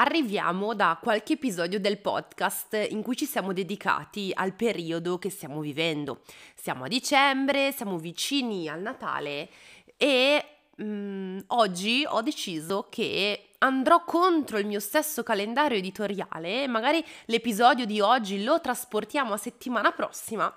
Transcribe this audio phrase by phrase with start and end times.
[0.00, 5.60] Arriviamo da qualche episodio del podcast in cui ci siamo dedicati al periodo che stiamo
[5.60, 6.22] vivendo.
[6.54, 9.50] Siamo a dicembre, siamo vicini al Natale
[9.98, 10.42] e
[10.82, 18.00] mm, oggi ho deciso che andrò contro il mio stesso calendario editoriale magari l'episodio di
[18.00, 20.50] oggi lo trasportiamo a settimana prossima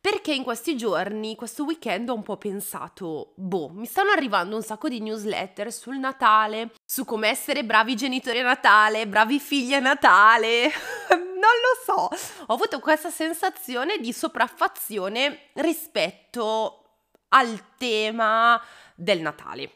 [0.00, 4.62] perché in questi giorni, questo weekend, ho un po' pensato, boh, mi stanno arrivando un
[4.62, 9.80] sacco di newsletter sul Natale, su come essere bravi genitori a Natale, bravi figli a
[9.80, 10.70] Natale.
[11.10, 12.42] non lo so.
[12.46, 16.82] Ho avuto questa sensazione di sopraffazione rispetto
[17.28, 18.60] al tema
[18.94, 19.75] del Natale.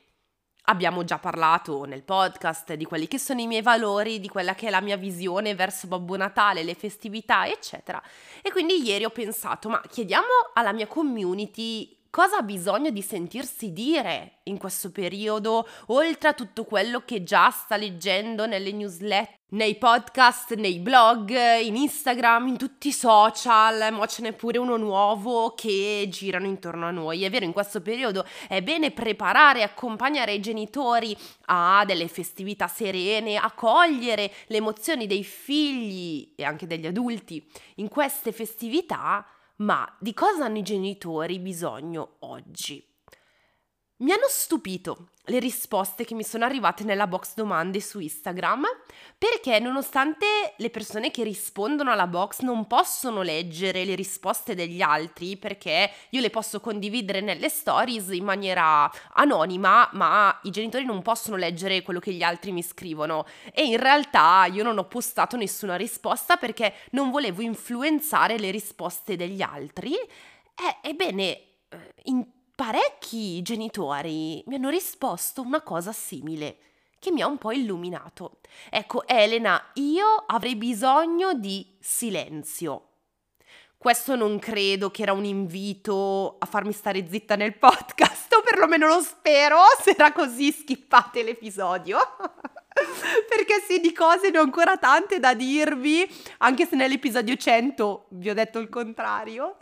[0.70, 4.69] Abbiamo già parlato nel podcast di quelli che sono i miei valori, di quella che
[4.69, 8.01] è la mia visione verso Babbo Natale, le festività, eccetera.
[8.41, 13.73] E quindi ieri ho pensato, ma chiediamo alla mia community cosa ha bisogno di sentirsi
[13.73, 19.77] dire in questo periodo, oltre a tutto quello che già sta leggendo nelle newsletter, nei
[19.77, 25.55] podcast, nei blog, in Instagram, in tutti i social, ma ce n'è pure uno nuovo
[25.55, 27.25] che girano intorno a noi.
[27.25, 33.37] È vero, in questo periodo è bene preparare accompagnare i genitori a delle festività serene,
[33.37, 37.45] accogliere le emozioni dei figli e anche degli adulti
[37.77, 39.24] in queste festività
[39.61, 42.90] ma di cosa hanno i genitori bisogno oggi?
[44.01, 48.65] Mi hanno stupito le risposte che mi sono arrivate nella box domande su Instagram
[49.18, 55.37] perché nonostante le persone che rispondono alla box non possono leggere le risposte degli altri
[55.37, 61.37] perché io le posso condividere nelle stories in maniera anonima ma i genitori non possono
[61.37, 63.26] leggere quello che gli altri mi scrivono.
[63.52, 69.16] E in realtà io non ho postato nessuna risposta perché non volevo influenzare le risposte
[69.16, 69.93] degli altri.
[69.93, 71.25] E, ebbene
[71.69, 72.26] eh, in
[72.61, 76.59] parecchi genitori mi hanno risposto una cosa simile
[76.99, 78.41] che mi ha un po' illuminato.
[78.69, 82.89] Ecco, Elena, io avrei bisogno di silenzio.
[83.78, 88.89] Questo non credo che era un invito a farmi stare zitta nel podcast, o perlomeno
[88.89, 91.97] lo spero, se era così skippate l'episodio.
[93.27, 96.07] Perché sì, di cose ne ho ancora tante da dirvi,
[96.39, 99.57] anche se nell'episodio 100 vi ho detto il contrario.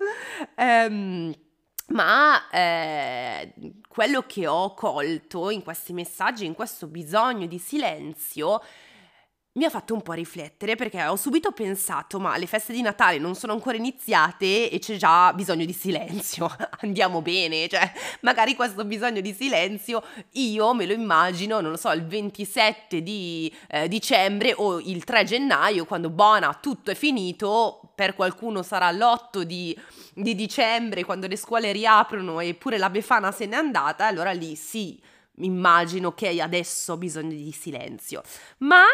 [0.56, 1.46] Ehm
[1.88, 3.52] ma eh,
[3.88, 8.60] quello che ho colto in questi messaggi, in questo bisogno di silenzio,
[9.58, 13.18] mi ha fatto un po' riflettere perché ho subito pensato, ma le feste di Natale
[13.18, 16.48] non sono ancora iniziate e c'è già bisogno di silenzio.
[16.80, 20.02] Andiamo bene, cioè magari questo bisogno di silenzio
[20.34, 25.24] io me lo immagino, non lo so, il 27 di eh, dicembre o il 3
[25.24, 29.76] gennaio quando buona, tutto è finito, per qualcuno sarà l'8 di,
[30.14, 34.54] di dicembre quando le scuole riaprono e pure la Befana se n'è andata, allora lì
[34.54, 35.00] sì,
[35.38, 38.22] immagino che adesso ho bisogno di silenzio.
[38.58, 38.84] Ma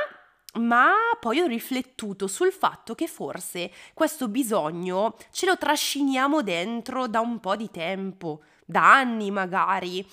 [0.55, 7.21] ma poi ho riflettuto sul fatto che forse questo bisogno ce lo trasciniamo dentro da
[7.21, 10.07] un po' di tempo, da anni magari.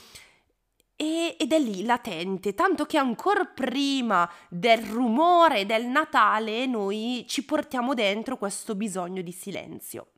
[0.96, 7.96] Ed è lì latente, tanto che ancora prima del rumore del Natale noi ci portiamo
[7.96, 10.12] dentro questo bisogno di silenzio.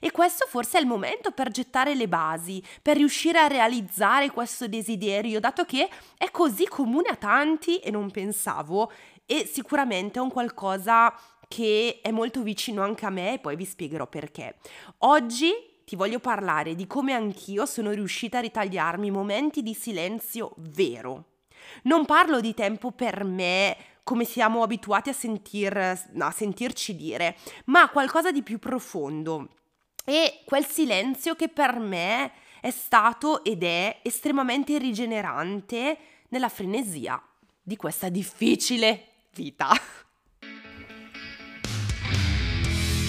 [0.00, 4.66] E questo forse è il momento per gettare le basi, per riuscire a realizzare questo
[4.66, 8.90] desiderio, dato che è così comune a tanti e non pensavo
[9.26, 11.12] e sicuramente è un qualcosa
[11.48, 14.56] che è molto vicino anche a me e poi vi spiegherò perché.
[14.98, 15.52] Oggi
[15.84, 21.26] ti voglio parlare di come anch'io sono riuscita a ritagliarmi momenti di silenzio vero.
[21.82, 27.36] Non parlo di tempo per me come siamo abituati a, sentir, a sentirci dire,
[27.66, 29.48] ma qualcosa di più profondo.
[30.04, 35.98] E quel silenzio che per me è stato ed è estremamente rigenerante
[36.28, 37.22] nella frenesia
[37.62, 39.70] di questa difficile vita.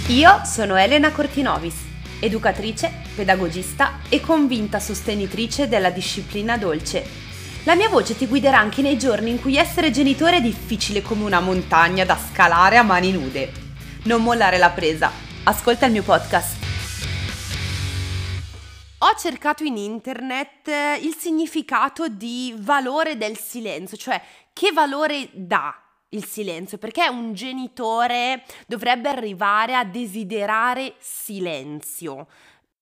[0.07, 1.75] Io sono Elena Cortinovis,
[2.19, 7.23] educatrice, pedagogista e convinta sostenitrice della disciplina dolce.
[7.63, 11.23] La mia voce ti guiderà anche nei giorni in cui essere genitore è difficile come
[11.23, 13.51] una montagna da scalare a mani nude.
[14.03, 15.11] Non mollare la presa.
[15.43, 16.63] Ascolta il mio podcast.
[18.99, 20.67] Ho cercato in internet
[21.01, 24.21] il significato di valore del silenzio, cioè
[24.53, 25.84] che valore dà
[26.15, 32.27] il silenzio, perché un genitore dovrebbe arrivare a desiderare silenzio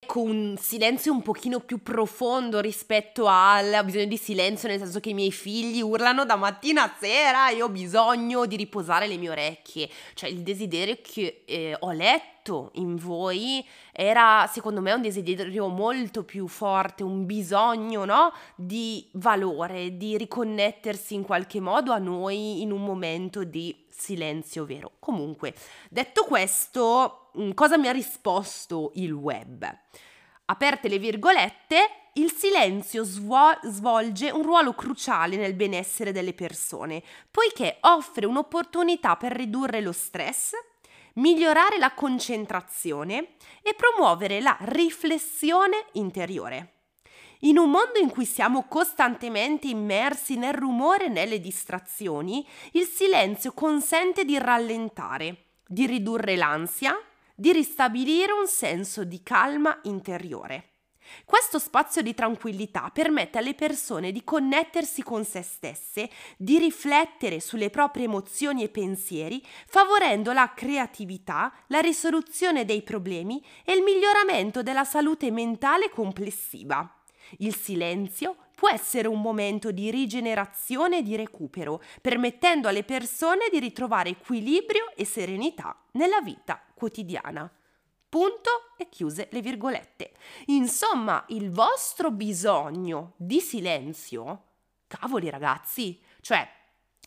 [0.05, 5.09] con un silenzio un pochino più profondo rispetto al bisogno di silenzio, nel senso che
[5.09, 9.29] i miei figli urlano da mattina a sera e ho bisogno di riposare le mie
[9.29, 9.89] orecchie.
[10.13, 16.23] Cioè il desiderio che eh, ho letto in voi era secondo me un desiderio molto
[16.23, 18.33] più forte, un bisogno, no?
[18.55, 24.94] Di valore, di riconnettersi in qualche modo a noi in un momento di silenzio vero.
[25.00, 25.53] Comunque,
[25.89, 27.23] detto questo,
[27.53, 29.65] cosa mi ha risposto il web?
[30.45, 37.01] Aperte le virgolette, il silenzio svol- svolge un ruolo cruciale nel benessere delle persone,
[37.31, 40.51] poiché offre un'opportunità per ridurre lo stress,
[41.13, 46.74] migliorare la concentrazione e promuovere la riflessione interiore.
[47.44, 53.51] In un mondo in cui siamo costantemente immersi nel rumore e nelle distrazioni, il silenzio
[53.53, 56.97] consente di rallentare, di ridurre l'ansia,
[57.35, 60.74] di ristabilire un senso di calma interiore.
[61.25, 67.69] Questo spazio di tranquillità permette alle persone di connettersi con se stesse, di riflettere sulle
[67.69, 74.86] proprie emozioni e pensieri, favorendo la creatività, la risoluzione dei problemi e il miglioramento della
[74.86, 76.89] salute mentale complessiva.
[77.39, 83.59] Il silenzio può essere un momento di rigenerazione e di recupero, permettendo alle persone di
[83.59, 87.50] ritrovare equilibrio e serenità nella vita quotidiana.
[88.09, 90.12] Punto e chiuse le virgolette.
[90.47, 94.44] Insomma, il vostro bisogno di silenzio,
[94.88, 96.45] cavoli ragazzi, cioè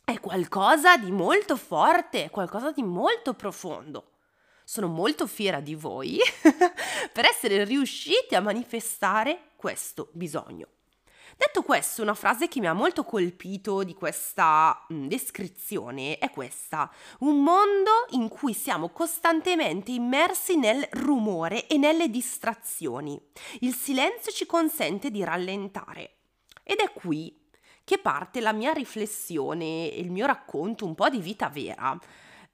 [0.02, 4.12] è qualcosa di molto forte, qualcosa di molto profondo.
[4.64, 6.18] Sono molto fiera di voi
[7.12, 10.68] per essere riusciti a manifestare questo bisogno.
[11.38, 16.90] Detto questo, una frase che mi ha molto colpito di questa mh, descrizione è questa.
[17.18, 23.20] Un mondo in cui siamo costantemente immersi nel rumore e nelle distrazioni.
[23.60, 26.14] Il silenzio ci consente di rallentare.
[26.62, 27.38] Ed è qui
[27.84, 31.98] che parte la mia riflessione e il mio racconto un po' di vita vera.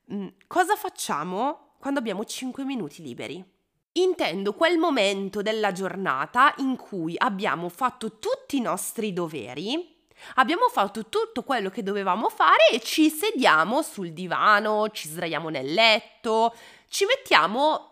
[0.06, 3.61] Mh, cosa facciamo quando abbiamo 5 minuti liberi?
[3.94, 10.06] Intendo quel momento della giornata in cui abbiamo fatto tutti i nostri doveri,
[10.36, 15.74] abbiamo fatto tutto quello che dovevamo fare e ci sediamo sul divano, ci sdraiamo nel
[15.74, 16.54] letto,
[16.88, 17.90] ci mettiamo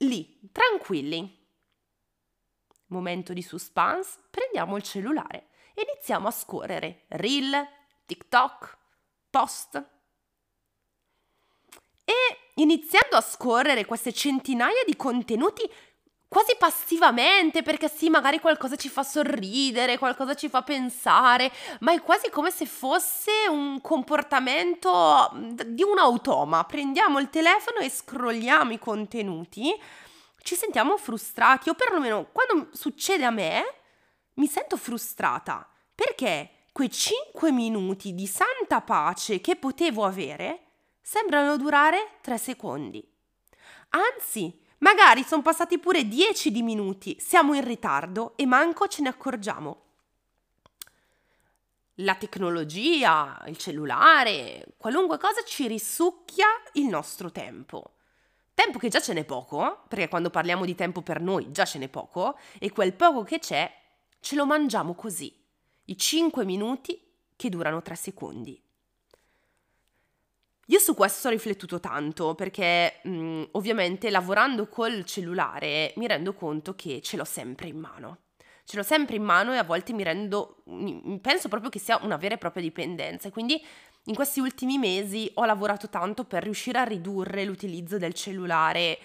[0.00, 1.38] lì, tranquilli.
[2.88, 7.66] Momento di suspense, prendiamo il cellulare e iniziamo a scorrere reel,
[8.04, 8.76] TikTok,
[9.30, 9.99] post.
[12.60, 15.62] Iniziando a scorrere queste centinaia di contenuti
[16.28, 22.02] quasi passivamente, perché sì, magari qualcosa ci fa sorridere, qualcosa ci fa pensare, ma è
[22.02, 25.30] quasi come se fosse un comportamento
[25.66, 26.62] di un automa.
[26.64, 29.74] Prendiamo il telefono e scrolliamo i contenuti,
[30.42, 33.64] ci sentiamo frustrati, o perlomeno quando succede a me,
[34.34, 40.66] mi sento frustrata, perché quei 5 minuti di santa pace che potevo avere
[41.00, 43.06] sembrano durare 3 secondi.
[43.90, 49.08] Anzi, magari sono passati pure 10 di minuti, siamo in ritardo e manco ce ne
[49.08, 49.84] accorgiamo.
[51.94, 57.96] La tecnologia, il cellulare, qualunque cosa ci risucchia il nostro tempo.
[58.54, 61.78] Tempo che già ce n'è poco, perché quando parliamo di tempo per noi già ce
[61.78, 63.70] n'è poco, e quel poco che c'è
[64.20, 65.34] ce lo mangiamo così,
[65.86, 67.02] i 5 minuti
[67.36, 68.62] che durano 3 secondi.
[70.70, 76.32] Io su questo ho riflettuto tanto perché mh, mm, ovviamente lavorando col cellulare mi rendo
[76.32, 78.18] conto che ce l'ho sempre in mano.
[78.64, 80.62] Ce l'ho sempre in mano e a volte mi rendo,
[81.20, 83.30] penso proprio che sia una vera e propria dipendenza.
[83.30, 83.60] Quindi
[84.04, 88.96] in questi ultimi mesi ho lavorato tanto per riuscire a ridurre l'utilizzo del cellulare,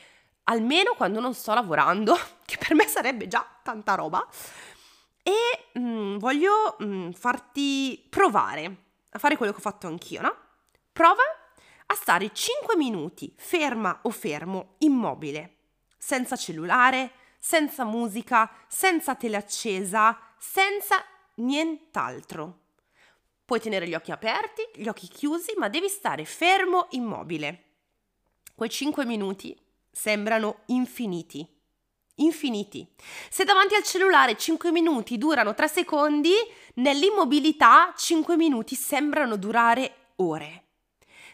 [0.44, 4.24] almeno quando non sto lavorando, che per me sarebbe già tanta roba.
[5.24, 8.76] E mh, mm, voglio mh, mm, farti provare
[9.10, 10.36] a fare quello che ho fatto anch'io, no?
[10.92, 11.24] Prova
[11.88, 15.58] a stare 5 minuti ferma o fermo, immobile,
[15.98, 21.04] senza cellulare, senza musica, senza tele accesa, senza
[21.36, 22.62] nient'altro.
[23.46, 27.64] Puoi tenere gli occhi aperti, gli occhi chiusi, ma devi stare fermo, immobile.
[28.56, 29.56] Quei 5 minuti
[29.92, 31.48] sembrano infiniti.
[32.16, 32.88] Infiniti.
[33.30, 36.34] Se davanti al cellulare 5 minuti durano 3 secondi,
[36.76, 40.65] nell'immobilità 5 minuti sembrano durare ore.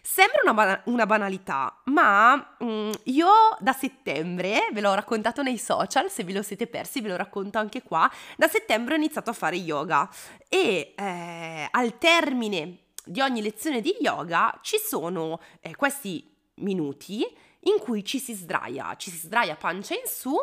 [0.03, 3.29] Sembra una, ba- una banalità, ma mm, io
[3.59, 7.59] da settembre, ve l'ho raccontato nei social, se ve lo siete persi ve lo racconto
[7.59, 10.09] anche qua, da settembre ho iniziato a fare yoga
[10.49, 17.23] e eh, al termine di ogni lezione di yoga ci sono eh, questi minuti
[17.61, 20.35] in cui ci si sdraia, ci si sdraia pancia in su,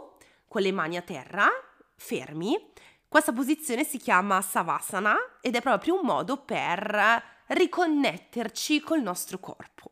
[0.46, 1.48] con le mani a terra,
[1.96, 2.56] fermi.
[3.08, 9.90] Questa posizione si chiama Savasana ed è proprio un modo per riconnetterci col nostro corpo.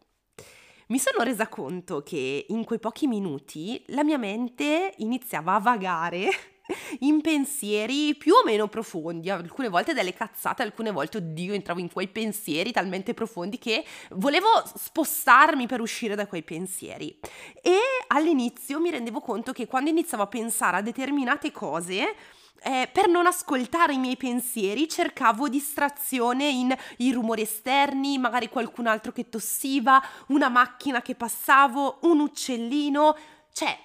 [0.89, 6.29] mi sono resa conto che in quei pochi minuti la mia mente iniziava a vagare
[7.01, 11.91] in pensieri più o meno profondi, alcune volte delle cazzate, alcune volte, oddio, entravo in
[11.91, 17.19] quei pensieri talmente profondi che volevo spostarmi per uscire da quei pensieri.
[17.63, 22.15] E all'inizio mi rendevo conto che quando iniziavo a pensare a determinate cose,
[22.63, 28.87] eh, per non ascoltare i miei pensieri cercavo distrazione in i rumori esterni, magari qualcun
[28.87, 33.17] altro che tossiva, una macchina che passavo, un uccellino,
[33.53, 33.79] cioè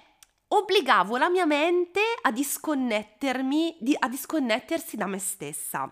[0.48, 5.90] obbligavo la mia mente a disconnettermi, di, a disconnettersi da me stessa.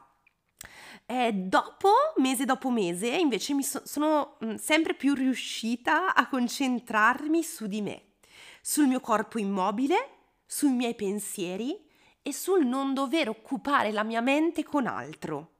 [1.06, 7.42] E dopo, mese dopo mese, invece mi so, sono mm, sempre più riuscita a concentrarmi
[7.42, 8.02] su di me,
[8.60, 11.88] sul mio corpo immobile, sui miei pensieri
[12.22, 15.52] e sul non dover occupare la mia mente con altro.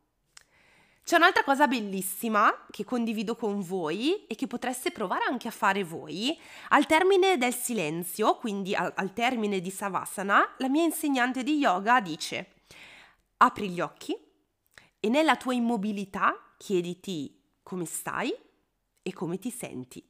[1.02, 5.82] C'è un'altra cosa bellissima che condivido con voi e che potreste provare anche a fare
[5.82, 6.38] voi.
[6.68, 12.00] Al termine del silenzio, quindi al, al termine di Savasana, la mia insegnante di yoga
[12.00, 12.52] dice
[13.38, 14.16] apri gli occhi
[15.00, 18.32] e nella tua immobilità chiediti come stai
[19.02, 20.06] e come ti senti.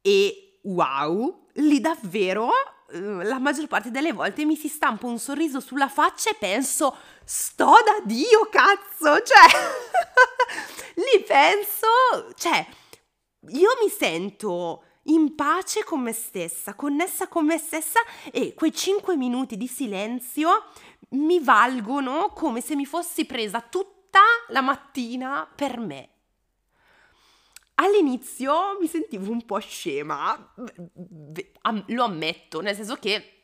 [0.00, 2.50] E wow, lì davvero
[2.90, 6.96] Uhm, la maggior parte delle volte mi si stampa un sorriso sulla faccia e penso
[7.22, 9.44] sto da Dio cazzo, cioè
[10.96, 12.66] lì penso, cioè
[13.48, 18.00] io mi sento in pace con me stessa, connessa con me stessa
[18.32, 20.64] e quei 5 minuti di silenzio
[21.10, 26.17] mi valgono come se mi fossi presa tutta la mattina per me.
[27.80, 30.52] All'inizio mi sentivo un po' scema,
[31.86, 33.37] lo ammetto, nel senso che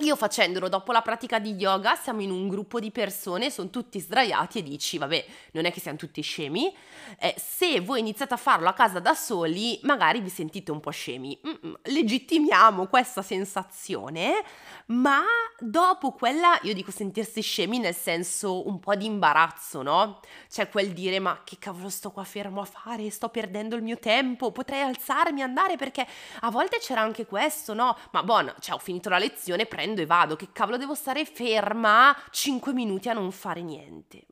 [0.00, 3.98] io facendolo dopo la pratica di yoga, siamo in un gruppo di persone, sono tutti
[3.98, 6.74] sdraiati e dici, vabbè, non è che siamo tutti scemi.
[7.18, 10.90] Eh, se voi iniziate a farlo a casa da soli, magari vi sentite un po'
[10.90, 11.40] scemi.
[11.46, 14.44] Mm-mm, legittimiamo questa sensazione,
[14.86, 15.22] ma
[15.58, 20.20] dopo quella, io dico sentirsi scemi nel senso un po' di imbarazzo, no?
[20.50, 23.08] Cioè quel dire, ma che cavolo sto qua fermo a fare?
[23.08, 26.06] Sto perdendo il mio tempo, potrei alzarmi, andare, perché
[26.40, 27.96] a volte c'era anche questo, no?
[28.10, 31.24] Ma buono, cioè ho finito la lezione, prendo prendo e vado, che cavolo devo stare
[31.24, 34.26] ferma 5 minuti a non fare niente.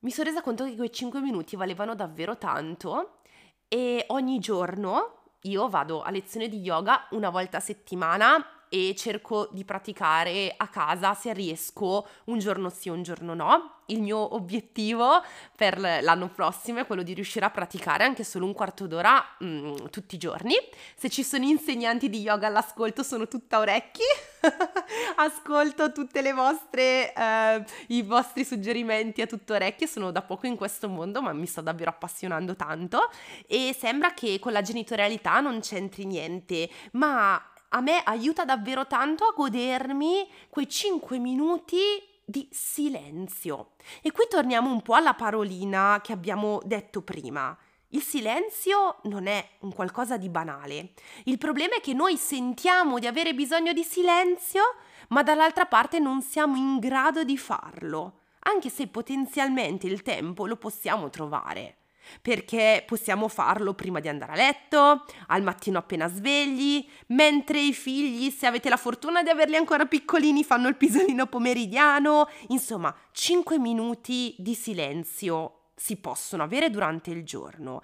[0.00, 3.20] Mi sono resa conto che quei 5 minuti valevano davvero tanto
[3.68, 9.48] e ogni giorno io vado a lezione di yoga una volta a settimana e cerco
[9.50, 13.74] di praticare a casa se riesco un giorno sì, un giorno no.
[13.86, 15.20] Il mio obiettivo
[15.56, 19.46] per l'anno prossimo è quello di riuscire a praticare anche solo un quarto d'ora mh,
[19.46, 20.54] mm, tutti i giorni.
[20.94, 24.02] Se ci sono insegnanti di yoga all'ascolto sono tutta orecchi.
[25.16, 30.54] Ascolto tutte le vostre eh, i vostri suggerimenti a tutto orecchie, sono da poco in
[30.54, 33.10] questo mondo, ma mi sto davvero appassionando tanto
[33.48, 39.24] e sembra che con la genitorialità non c'entri niente, ma a me aiuta davvero tanto
[39.24, 41.78] a godermi quei 5 minuti
[42.24, 43.72] di silenzio.
[44.02, 47.56] E qui torniamo un po' alla parolina che abbiamo detto prima.
[47.92, 50.92] Il silenzio non è un qualcosa di banale.
[51.24, 54.62] Il problema è che noi sentiamo di avere bisogno di silenzio,
[55.08, 60.56] ma dall'altra parte non siamo in grado di farlo, anche se potenzialmente il tempo lo
[60.56, 61.79] possiamo trovare
[62.22, 68.30] perché possiamo farlo prima di andare a letto, al mattino appena svegli, mentre i figli,
[68.30, 74.34] se avete la fortuna di averli ancora piccolini, fanno il pisolino pomeridiano, insomma, 5 minuti
[74.38, 77.82] di silenzio si possono avere durante il giorno.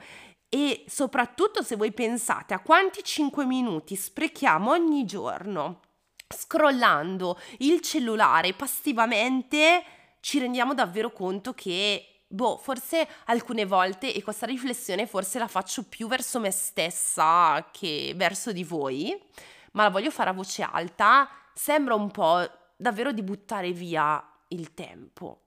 [0.48, 5.80] E soprattutto se voi pensate a quanti 5 minuti sprechiamo ogni giorno
[6.28, 9.84] scrollando il cellulare passivamente,
[10.20, 15.84] ci rendiamo davvero conto che boh, forse alcune volte, e questa riflessione forse la faccio
[15.84, 19.16] più verso me stessa che verso di voi,
[19.72, 24.74] ma la voglio fare a voce alta, sembra un po' davvero di buttare via il
[24.74, 25.42] tempo.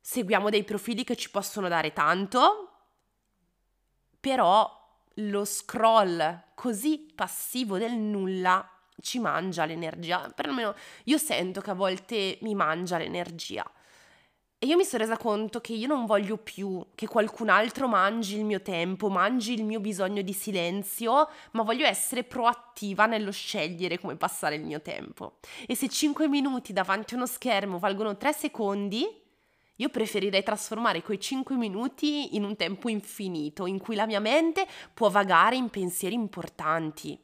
[0.00, 2.68] Seguiamo dei profili che ci possono dare tanto,
[4.18, 4.80] però
[5.16, 8.68] lo scroll così passivo del nulla
[9.00, 13.68] ci mangia l'energia, perlomeno io sento che a volte mi mangia l'energia.
[14.62, 18.36] E io mi sono resa conto che io non voglio più che qualcun altro mangi
[18.36, 23.98] il mio tempo, mangi il mio bisogno di silenzio, ma voglio essere proattiva nello scegliere
[23.98, 25.38] come passare il mio tempo.
[25.66, 29.04] E se 5 minuti davanti a uno schermo valgono 3 secondi,
[29.74, 34.64] io preferirei trasformare quei 5 minuti in un tempo infinito, in cui la mia mente
[34.94, 37.18] può vagare in pensieri importanti.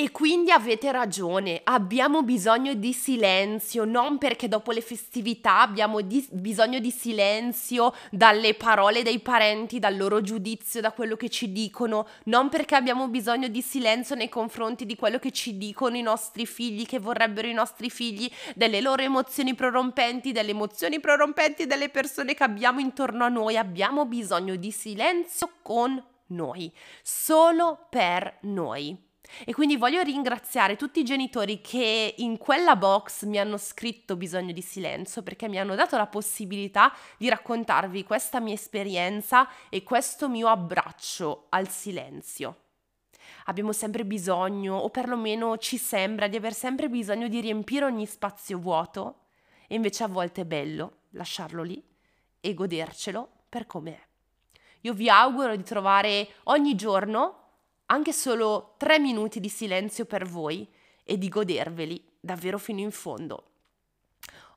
[0.00, 6.24] E quindi avete ragione, abbiamo bisogno di silenzio, non perché dopo le festività abbiamo di-
[6.30, 12.06] bisogno di silenzio dalle parole dei parenti, dal loro giudizio, da quello che ci dicono,
[12.26, 16.46] non perché abbiamo bisogno di silenzio nei confronti di quello che ci dicono i nostri
[16.46, 22.34] figli, che vorrebbero i nostri figli, delle loro emozioni prorompenti, delle emozioni prorompenti delle persone
[22.34, 29.06] che abbiamo intorno a noi, abbiamo bisogno di silenzio con noi, solo per noi.
[29.44, 34.52] E quindi voglio ringraziare tutti i genitori che in quella box mi hanno scritto bisogno
[34.52, 40.28] di silenzio perché mi hanno dato la possibilità di raccontarvi questa mia esperienza e questo
[40.28, 42.56] mio abbraccio al silenzio.
[43.44, 48.58] Abbiamo sempre bisogno, o perlomeno ci sembra di aver sempre bisogno di riempire ogni spazio
[48.58, 49.26] vuoto,
[49.66, 51.82] e invece a volte è bello lasciarlo lì
[52.40, 53.98] e godercelo per com'è.
[54.82, 57.47] Io vi auguro di trovare ogni giorno
[57.90, 60.66] anche solo tre minuti di silenzio per voi
[61.04, 63.44] e di goderveli davvero fino in fondo.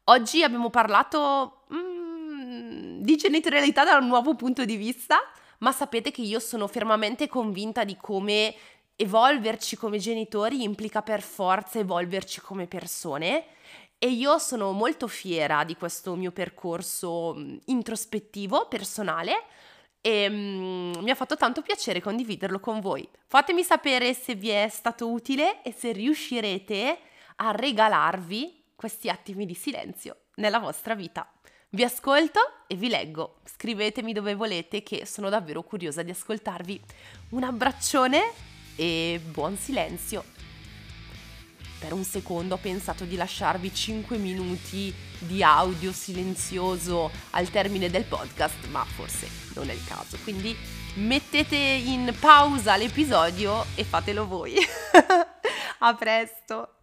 [0.05, 5.19] Oggi abbiamo parlato mm, di genitorialità da un nuovo punto di vista,
[5.59, 8.55] ma sapete che io sono fermamente convinta di come
[8.95, 13.45] evolverci come genitori implica per forza evolverci come persone
[13.97, 19.43] e io sono molto fiera di questo mio percorso mm, introspettivo, personale,
[20.01, 23.07] e um, mi ha fatto tanto piacere condividerlo con voi.
[23.27, 26.99] Fatemi sapere se vi è stato utile e se riuscirete
[27.37, 31.31] a regalarvi questi attimi di silenzio nella vostra vita.
[31.69, 33.37] Vi ascolto e vi leggo.
[33.45, 36.81] Scrivetemi dove volete che sono davvero curiosa di ascoltarvi.
[37.29, 38.31] Un abbraccione
[38.75, 40.40] e buon silenzio.
[41.81, 48.03] Per un secondo ho pensato di lasciarvi 5 minuti di audio silenzioso al termine del
[48.03, 50.15] podcast, ma forse non è il caso.
[50.21, 50.55] Quindi
[50.97, 54.57] mettete in pausa l'episodio e fatelo voi.
[55.79, 56.80] A presto!